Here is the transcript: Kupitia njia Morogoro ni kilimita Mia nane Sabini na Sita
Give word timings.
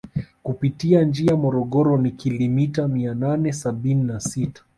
Kupitia 0.43 1.03
njia 1.03 1.35
Morogoro 1.35 1.97
ni 1.97 2.11
kilimita 2.11 2.87
Mia 2.87 3.13
nane 3.15 3.51
Sabini 3.53 4.03
na 4.03 4.19
Sita 4.19 4.63